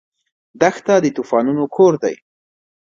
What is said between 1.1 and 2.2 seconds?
طوفانونو کور دی.